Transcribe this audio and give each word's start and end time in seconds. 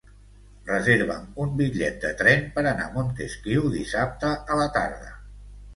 Reserva'm 0.69 1.27
un 1.45 1.51
bitllet 1.61 2.01
de 2.07 2.11
tren 2.23 2.43
per 2.57 2.65
anar 2.73 2.89
a 2.89 2.91
Montesquiu 2.97 3.69
dissabte 3.79 4.35
a 4.57 4.61
la 4.65 4.69
tarda. 4.81 5.17